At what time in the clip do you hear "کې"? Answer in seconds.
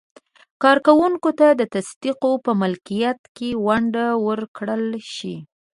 3.35-3.49